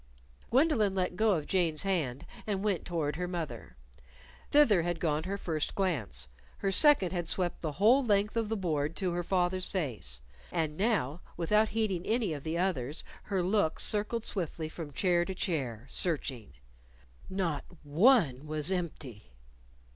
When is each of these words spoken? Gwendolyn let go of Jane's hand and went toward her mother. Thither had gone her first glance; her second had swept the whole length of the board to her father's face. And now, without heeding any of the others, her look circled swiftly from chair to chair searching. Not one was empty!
Gwendolyn 0.49 0.95
let 0.95 1.15
go 1.15 1.33
of 1.35 1.45
Jane's 1.45 1.83
hand 1.83 2.25
and 2.47 2.63
went 2.63 2.85
toward 2.85 3.17
her 3.17 3.27
mother. 3.27 3.77
Thither 4.49 4.81
had 4.81 4.99
gone 4.99 5.25
her 5.25 5.37
first 5.37 5.75
glance; 5.75 6.27
her 6.57 6.71
second 6.71 7.11
had 7.11 7.27
swept 7.27 7.61
the 7.61 7.73
whole 7.73 8.03
length 8.03 8.35
of 8.35 8.49
the 8.49 8.57
board 8.57 8.95
to 8.95 9.11
her 9.11 9.21
father's 9.21 9.69
face. 9.69 10.21
And 10.51 10.75
now, 10.75 11.21
without 11.37 11.69
heeding 11.69 12.03
any 12.07 12.33
of 12.33 12.41
the 12.41 12.57
others, 12.57 13.03
her 13.25 13.43
look 13.43 13.79
circled 13.79 14.25
swiftly 14.25 14.69
from 14.69 14.91
chair 14.91 15.23
to 15.23 15.35
chair 15.35 15.85
searching. 15.87 16.53
Not 17.29 17.63
one 17.83 18.47
was 18.47 18.71
empty! 18.71 19.33